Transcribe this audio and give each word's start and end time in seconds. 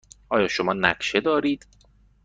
آیا 0.29 0.47
شما 0.47 0.73
نقشه 0.73 1.19
دارید؟ 1.19 1.65